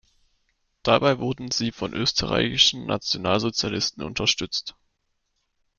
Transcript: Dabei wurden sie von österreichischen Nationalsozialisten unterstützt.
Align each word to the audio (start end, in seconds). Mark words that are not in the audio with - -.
Dabei 0.81 1.19
wurden 1.19 1.51
sie 1.51 1.71
von 1.71 1.93
österreichischen 1.93 2.87
Nationalsozialisten 2.87 4.01
unterstützt. 4.03 4.75